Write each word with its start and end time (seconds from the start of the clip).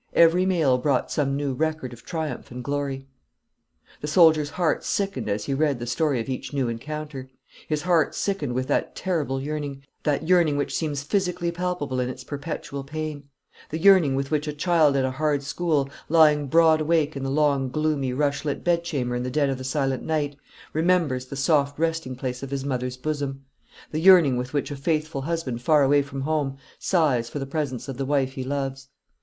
Every 0.15 0.47
mail 0.47 0.79
brought 0.79 1.11
some 1.11 1.35
new 1.37 1.53
record 1.53 1.93
of 1.93 2.03
triumph 2.03 2.49
and 2.49 2.63
glory. 2.63 3.05
The 3.99 4.07
soldier's 4.07 4.49
heart 4.49 4.83
sickened 4.83 5.29
as 5.29 5.45
he 5.45 5.53
read 5.53 5.77
the 5.77 5.85
story 5.85 6.19
of 6.19 6.27
each 6.27 6.53
new 6.53 6.67
encounter; 6.67 7.29
his 7.67 7.83
heart 7.83 8.15
sickened 8.15 8.53
with 8.53 8.65
that 8.65 8.95
terrible 8.95 9.39
yearning, 9.39 9.83
that 10.01 10.27
yearning 10.27 10.57
which 10.57 10.75
seems 10.75 11.03
physically 11.03 11.51
palpable 11.51 11.99
in 11.99 12.09
its 12.09 12.23
perpetual 12.23 12.83
pain; 12.83 13.25
the 13.69 13.77
yearning 13.77 14.15
with 14.15 14.31
which 14.31 14.47
a 14.47 14.53
child 14.53 14.95
at 14.95 15.05
a 15.05 15.11
hard 15.11 15.43
school, 15.43 15.87
lying 16.09 16.47
broad 16.47 16.81
awake 16.81 17.15
in 17.15 17.21
the 17.21 17.29
long, 17.29 17.69
gloomy, 17.69 18.11
rush 18.11 18.43
lit 18.43 18.63
bedchamber 18.63 19.15
in 19.15 19.21
the 19.21 19.29
dead 19.29 19.51
of 19.51 19.59
the 19.59 19.63
silent 19.63 20.01
night, 20.01 20.35
remembers 20.73 21.27
the 21.27 21.35
soft 21.35 21.77
resting 21.77 22.15
place 22.15 22.41
of 22.41 22.49
his 22.49 22.65
mother's 22.65 22.97
bosom; 22.97 23.45
the 23.91 23.99
yearning 24.01 24.35
with 24.35 24.51
which 24.51 24.71
a 24.71 24.75
faithful 24.75 25.21
husband 25.21 25.61
far 25.61 25.83
away 25.83 26.01
from 26.01 26.21
home 26.21 26.57
sighs 26.79 27.29
for 27.29 27.37
the 27.37 27.45
presence 27.45 27.87
of 27.87 27.97
the 27.97 28.05
wife 28.07 28.31
he 28.31 28.43
loves. 28.43 28.89